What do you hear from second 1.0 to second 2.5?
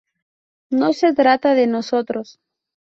trata de nosotros.